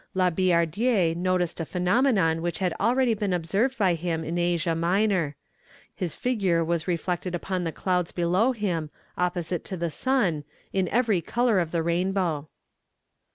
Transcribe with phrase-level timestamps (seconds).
[0.15, 5.35] La Billardière noticed a phenomenon which had already been observed by him in Asia Minor:
[5.93, 10.43] his figure was reflected upon the clouds below him, opposite to the sun,
[10.73, 12.47] in every colour of the rainbow.